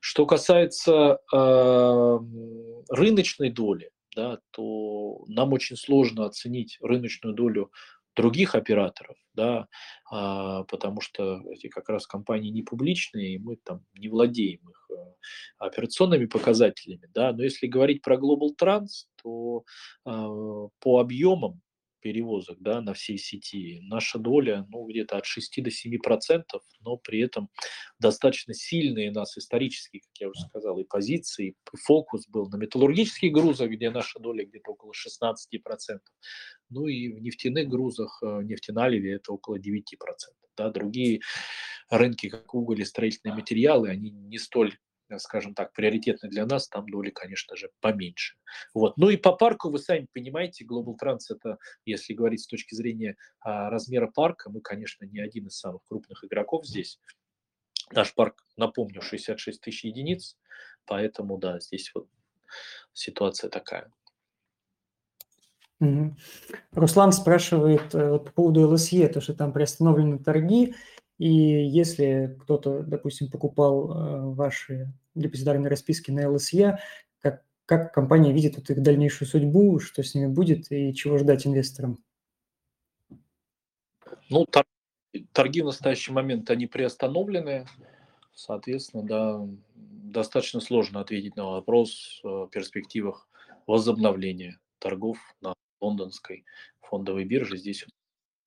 [0.00, 2.18] Что касается э,
[2.90, 7.70] рыночной доли, да, то нам очень сложно оценить рыночную долю
[8.16, 9.68] других операторов, да,
[10.10, 14.85] а, потому что эти как раз компании не публичные, и мы там не владеем их
[15.58, 19.64] операционными показателями, да, но если говорить про Global Trans, то
[20.04, 21.60] а, по объемам
[22.06, 23.80] перевозок да, на всей сети.
[23.82, 27.48] Наша доля ну, где-то от 6 до 7 процентов, но при этом
[27.98, 33.32] достаточно сильные нас исторические, как я уже сказал, и позиции, и фокус был на металлургических
[33.32, 36.14] грузах, где наша доля где-то около 16 процентов.
[36.70, 40.48] Ну и в нефтяных грузах, э, нефтеналиве это около 9 процентов.
[40.56, 41.22] Да, другие
[41.90, 44.85] рынки, как уголь и строительные материалы, они не столь Э,
[45.18, 48.36] скажем так, приоритетны для нас, там доли, конечно же, поменьше.
[48.74, 48.96] Вот.
[48.96, 53.16] Ну и по парку, вы сами понимаете, Global Trans это, если говорить с точки зрения
[53.40, 57.00] а, размера парка, мы, конечно, не один из самых крупных игроков здесь.
[57.92, 60.36] Наш парк, напомню, 66 тысяч единиц,
[60.86, 62.08] поэтому, да, здесь вот
[62.92, 63.90] ситуация такая.
[66.72, 70.74] Руслан спрашивает э, по поводу ЛСЕ, то, что там приостановлены торги,
[71.18, 76.78] И если кто-то, допустим, покупал э, ваши депозитарные расписки на ЛСЕ,
[77.20, 81.46] как, как компания видит вот их дальнейшую судьбу, что с ними будет и чего ждать
[81.46, 81.98] инвесторам?
[84.28, 84.44] Ну,
[85.32, 87.66] торги в настоящий момент, они приостановлены.
[88.34, 93.28] Соответственно, да, достаточно сложно ответить на вопрос о перспективах
[93.66, 96.44] возобновления торгов на лондонской
[96.80, 97.56] фондовой бирже.
[97.56, 97.86] Здесь,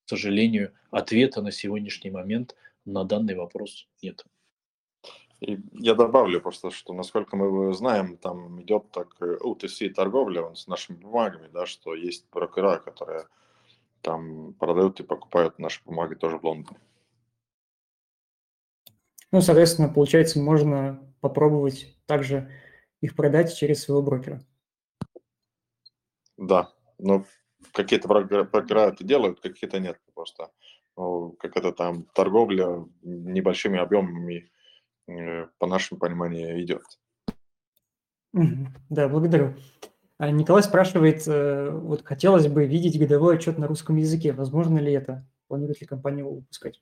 [0.09, 4.25] к сожалению, ответа на сегодняшний момент на данный вопрос нет.
[5.39, 10.97] И я добавлю просто, что насколько мы знаем, там идет так OTC торговля с нашими
[10.97, 13.27] бумагами, да, что есть брокера, которые
[14.01, 16.79] там продают и покупают наши бумаги тоже в Лондоне.
[19.31, 22.51] Ну, соответственно, получается, можно попробовать также
[22.99, 24.41] их продать через своего брокера.
[26.35, 27.25] Да, но
[27.73, 30.51] какие-то это делают, какие-то нет просто.
[30.97, 34.51] Ну, как это там торговля небольшими объемами,
[35.07, 36.83] э, по нашему пониманию, идет.
[38.89, 39.55] Да, благодарю.
[40.17, 44.33] А Николай спрашивает, э, вот хотелось бы видеть годовой отчет на русском языке.
[44.33, 45.25] Возможно ли это?
[45.47, 46.81] Планирует ли компания его выпускать?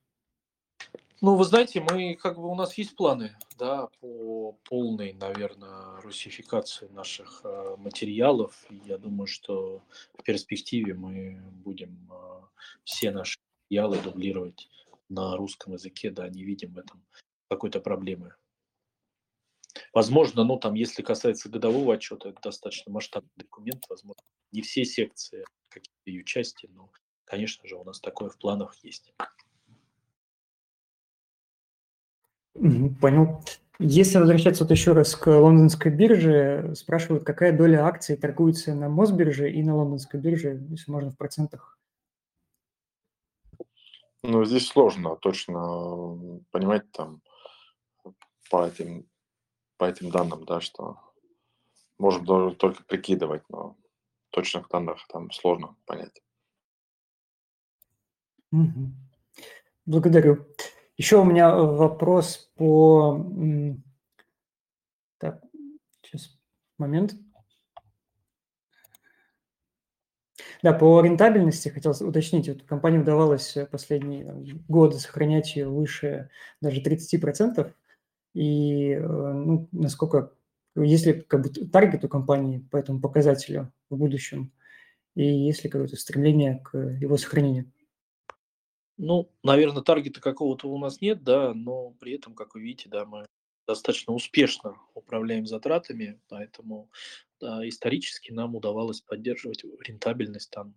[1.19, 6.87] Ну, вы знаете, мы как бы у нас есть планы, да, по полной, наверное, русификации
[6.89, 8.53] наших э, материалов.
[8.69, 9.81] я думаю, что
[10.13, 12.41] в перспективе мы будем э,
[12.83, 14.69] все наши материалы дублировать
[15.09, 17.03] на русском языке, да, не видим в этом
[17.49, 18.35] какой-то проблемы.
[19.93, 25.45] Возможно, ну там, если касается годового отчета, это достаточно масштабный документ, возможно, не все секции,
[25.69, 26.91] какие-то ее части, но,
[27.25, 29.13] конечно же, у нас такое в планах есть.
[32.99, 33.41] Понял.
[33.79, 39.51] Если возвращаться вот еще раз к лондонской бирже, спрашивают, какая доля акций торгуется на Мосбирже
[39.51, 41.77] и на лондонской бирже, если можно в процентах.
[44.23, 47.21] Ну, здесь сложно точно понимать там
[48.49, 49.07] по этим,
[49.77, 50.97] по этим данным, да, что
[51.99, 53.77] можем только прикидывать, но
[54.31, 56.23] точных данных там сложно понять.
[59.85, 60.47] Благодарю.
[60.97, 63.23] Еще у меня э, вопрос по...
[65.19, 65.43] Так,
[66.01, 66.37] сейчас,
[66.79, 67.15] момент.
[70.63, 72.49] Да, по рентабельности хотел уточнить.
[72.49, 76.29] Вот компании удавалось последние там, годы сохранять ее выше
[76.61, 77.71] даже 30%.
[78.33, 80.31] И э, ну, насколько,
[80.75, 84.51] если как бы таргет у компании по этому показателю в будущем,
[85.13, 87.71] и есть ли какое-то стремление к его сохранению?
[88.97, 93.05] Ну, наверное, таргета какого-то у нас нет, да, но при этом, как вы видите, да,
[93.05, 93.27] мы
[93.67, 96.89] достаточно успешно управляем затратами, поэтому
[97.39, 100.73] да, исторически нам удавалось поддерживать рентабельность там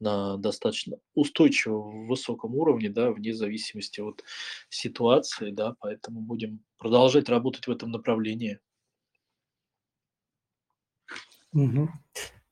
[0.00, 4.22] на достаточно устойчивом высоком уровне, да, вне зависимости от
[4.68, 8.58] ситуации, да, поэтому будем продолжать работать в этом направлении.
[11.52, 11.88] Угу.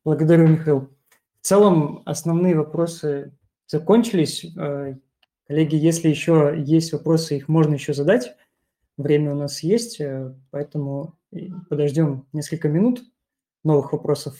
[0.04, 0.96] Благодарю, Михаил.
[1.40, 3.36] В целом основные вопросы
[3.72, 4.44] закончились.
[4.56, 4.94] Э,
[5.46, 8.36] коллеги, если еще есть вопросы, их можно еще задать.
[8.98, 11.18] Время у нас есть, э, поэтому
[11.70, 13.02] подождем несколько минут
[13.64, 14.38] новых вопросов.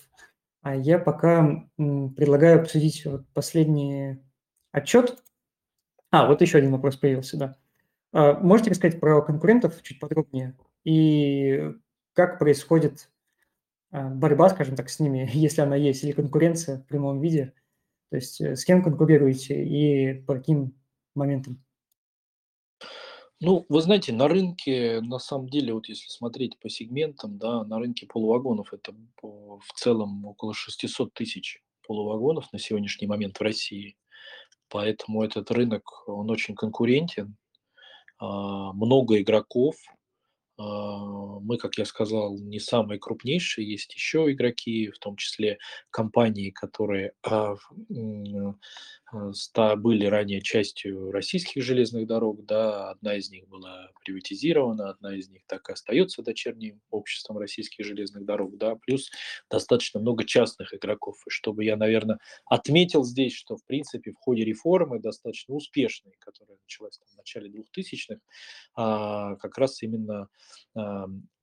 [0.61, 4.23] А я пока предлагаю обсудить вот последний
[4.71, 5.17] отчет.
[6.11, 7.57] А, вот еще один вопрос появился, да.
[8.41, 10.55] Можете рассказать про конкурентов чуть подробнее?
[10.85, 11.73] И
[12.13, 13.11] как происходит
[13.91, 17.55] борьба, скажем так, с ними, если она есть, или конкуренция в прямом виде?
[18.13, 20.75] То есть э, с кем конкурируете и по каким
[21.15, 21.65] моментам?
[23.41, 27.79] Ну, вы знаете, на рынке, на самом деле, вот если смотреть по сегментам, да, на
[27.79, 33.97] рынке полувагонов это в целом около 600 тысяч полувагонов на сегодняшний момент в России.
[34.69, 37.35] Поэтому этот рынок, он очень конкурентен,
[38.19, 39.77] а, много игроков,
[41.41, 45.59] мы, как я сказал, не самые крупнейшие, есть еще игроки, в том числе
[45.91, 48.55] компании, которые а, а,
[49.77, 55.43] были ранее частью российских железных дорог, да, одна из них была приватизирована, одна из них
[55.47, 59.11] так и остается дочерним обществом российских железных дорог, да, плюс
[59.51, 61.17] достаточно много частных игроков.
[61.27, 66.57] И чтобы я, наверное, отметил здесь, что, в принципе, в ходе реформы достаточно успешной, которая
[66.59, 68.19] началась там, в начале 2000-х,
[69.37, 70.29] как раз именно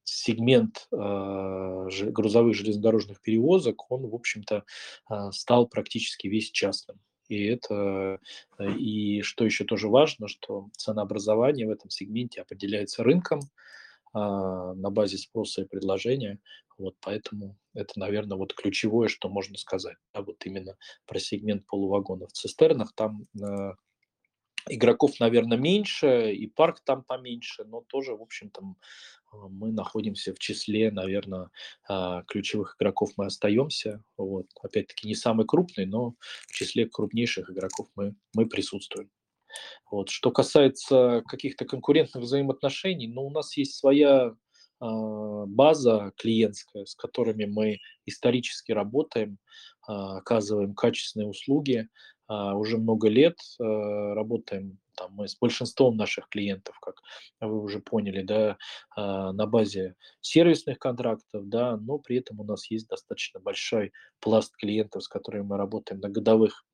[0.03, 4.63] сегмент грузовых железнодорожных перевозок, он, в общем-то,
[5.31, 6.99] стал практически весь частным.
[7.29, 8.19] И это,
[8.57, 13.39] э, и что еще тоже важно, что ценообразование в этом сегменте определяется рынком
[14.11, 16.39] а, на базе спроса и предложения.
[16.79, 19.97] Вот поэтому это, наверное, вот ключевое, что можно сказать.
[20.13, 20.75] А вот именно
[21.05, 23.73] про сегмент полувагонов цистернах там э,
[24.67, 28.77] игроков, наверное, меньше, и парк там поменьше, но тоже, в общем, там
[29.31, 31.49] мы находимся в числе, наверное,
[31.87, 34.03] а, ключевых игроков мы остаемся.
[34.17, 34.47] Вот.
[34.61, 36.15] Опять-таки не самый крупный, но
[36.47, 39.09] в числе крупнейших игроков мы, мы присутствуем.
[39.91, 40.09] Вот.
[40.09, 44.35] Что касается каких-то конкурентных взаимоотношений, ну, у нас есть своя
[44.79, 49.37] а, база клиентская, с которыми мы исторически работаем,
[49.87, 51.87] а, оказываем качественные услуги.
[52.29, 57.01] А, уже много лет работаем там, мы с большинством наших клиентов, как
[57.39, 58.57] вы уже поняли, да,
[58.97, 65.03] на базе сервисных контрактов, да, но при этом у нас есть достаточно большой пласт клиентов,
[65.03, 66.65] с которыми мы работаем на годовых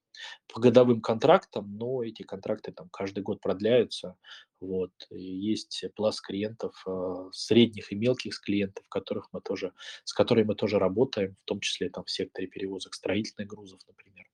[0.48, 4.16] по годовым контрактам, но эти контракты там каждый год продляются.
[4.62, 4.92] Вот.
[5.10, 6.86] И есть пласт клиентов,
[7.32, 11.90] средних и мелких клиентов, которых мы тоже, с которыми мы тоже работаем, в том числе
[11.90, 14.26] там в секторе перевозок строительных грузов, например.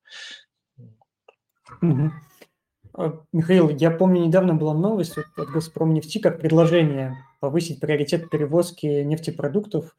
[1.80, 2.10] Угу.
[3.32, 9.96] Михаил, я помню, недавно была новость от «Газпромнефти» как предложение повысить приоритет перевозки нефтепродуктов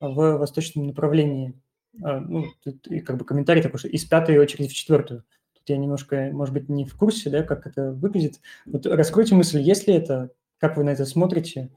[0.00, 1.60] в восточном направлении.
[2.02, 5.24] А, ну, тут и как бы комментарий такой, что из пятой очереди в четвертую.
[5.52, 8.40] Тут я немножко, может быть, не в курсе, да, как это выглядит.
[8.64, 11.70] Вот раскройте мысль, есть ли это, как вы на это смотрите,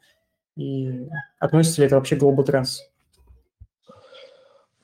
[0.56, 1.08] и
[1.40, 2.78] относится ли это вообще к Global Trans?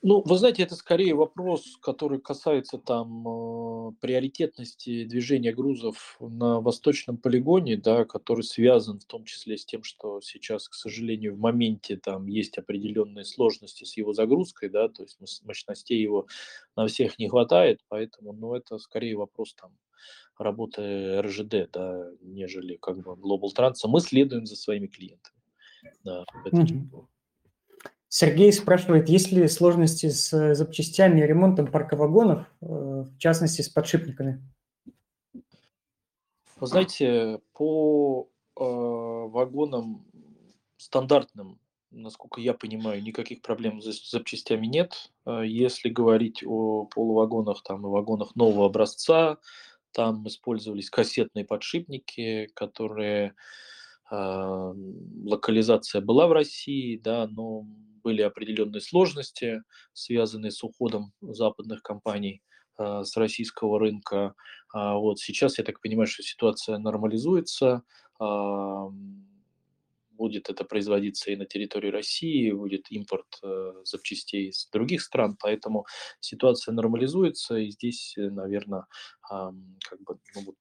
[0.02, 7.18] Ну, вы знаете, это скорее вопрос, который касается там э, приоритетности движения грузов на восточном
[7.18, 11.98] полигоне, да, который связан в том числе с тем, что сейчас, к сожалению, в моменте
[11.98, 16.28] там есть определенные сложности с его загрузкой, да, то есть мощностей его
[16.78, 19.72] на всех не хватает, поэтому, ну, это скорее вопрос там
[20.38, 23.76] работы РЖД, да, нежели как бы Global Trans.
[23.86, 25.36] Мы следуем за своими клиентами.
[26.06, 27.06] Да, mm-hmm.
[28.10, 33.62] Сергей спрашивает, есть ли сложности с э, запчастями и ремонтом парка вагонов, э, в частности,
[33.62, 34.44] с подшипниками?
[36.60, 38.28] Вы знаете, по
[38.60, 40.08] э, вагонам
[40.78, 41.60] стандартным,
[41.92, 45.12] насколько я понимаю, никаких проблем с запчастями нет.
[45.28, 49.38] Э, если говорить о полувагонах там, и вагонах нового образца,
[49.92, 53.36] там использовались кассетные подшипники, которые
[54.10, 54.74] э,
[55.26, 57.68] локализация была в России, да, но
[58.10, 59.62] были определенные сложности,
[59.94, 62.42] связанные с уходом западных компаний
[62.80, 64.34] э, с российского рынка.
[64.74, 67.84] А вот сейчас, я так понимаю, что ситуация нормализуется,
[68.20, 68.90] э,
[70.18, 75.86] будет это производиться и на территории России, будет импорт э, запчастей из других стран, поэтому
[76.20, 78.86] ситуация нормализуется, и здесь, наверное,
[79.32, 79.52] э,
[79.88, 80.56] как бы, ну,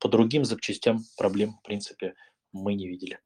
[0.00, 2.14] по другим запчастям проблем, в принципе,
[2.52, 3.20] мы не видели.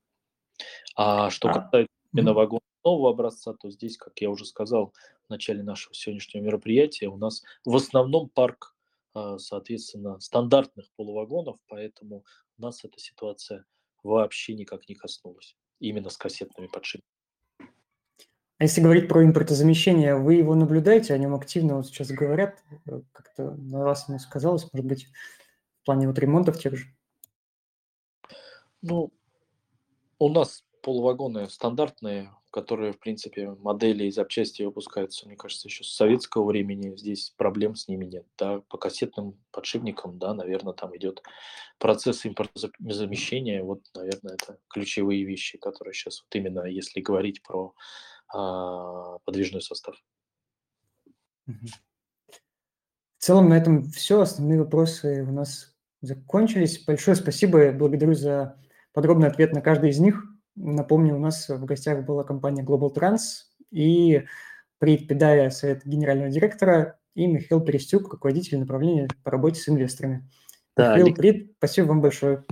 [0.96, 4.92] А что а, касается именно вагонов нового образца, то здесь, как я уже сказал
[5.26, 8.74] в начале нашего сегодняшнего мероприятия, у нас в основном парк,
[9.14, 12.24] а, соответственно, стандартных полувагонов, поэтому
[12.58, 13.64] нас эта ситуация
[14.02, 17.10] вообще никак не коснулась, именно с кассетными подшипниками.
[18.58, 23.02] А если говорить про импортозамещение, вы его наблюдаете, о нем активно вот сейчас говорят, э,
[23.12, 25.08] как-то на вас оно сказалось, может быть,
[25.82, 26.86] в плане вот ремонтов тех же?
[28.80, 29.12] Ну,
[30.18, 35.94] у нас полувагоны стандартные, которые, в принципе, модели и запчасти выпускаются, мне кажется, еще с
[35.94, 36.94] советского времени.
[36.94, 38.26] Здесь проблем с ними нет.
[38.36, 41.22] Да, по кассетным подшипникам, да, наверное, там идет
[41.78, 43.64] процесс импортозамещения.
[43.64, 47.74] Вот, наверное, это ключевые вещи, которые сейчас, вот именно если говорить про
[48.28, 49.96] а, подвижной состав.
[51.46, 51.62] В
[53.18, 54.20] целом на этом все.
[54.20, 56.84] Основные вопросы у нас закончились.
[56.84, 57.72] Большое спасибо.
[57.72, 58.60] Благодарю за
[58.92, 60.22] подробный ответ на каждый из них.
[60.56, 64.24] Напомню, у нас в гостях была компания Global Trans и
[64.78, 70.28] Прит Педая, совет генерального директора, и Михаил Перестюк, руководитель направления по работе с инвесторами.
[70.76, 72.44] Да, Михаил Алексей, Прит, спасибо вам большое.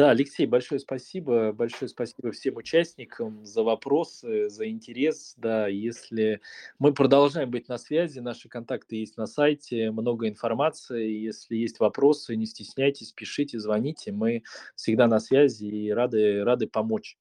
[0.00, 1.52] Да, Алексей, большое спасибо.
[1.52, 5.34] Большое спасибо всем участникам за вопросы, за интерес.
[5.36, 6.40] Да, если
[6.78, 11.10] мы продолжаем быть на связи, наши контакты есть на сайте, много информации.
[11.10, 14.10] Если есть вопросы, не стесняйтесь, пишите, звоните.
[14.10, 14.42] Мы
[14.74, 17.18] всегда на связи и рады, рады помочь.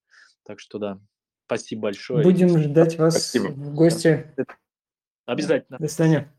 [0.49, 0.99] Так что да,
[1.45, 2.23] спасибо большое.
[2.23, 3.49] Будем ждать вас спасибо.
[3.49, 4.33] в гости.
[5.27, 5.77] Обязательно.
[5.77, 6.33] До свидания.